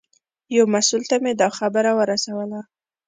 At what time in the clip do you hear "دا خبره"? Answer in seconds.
1.41-1.91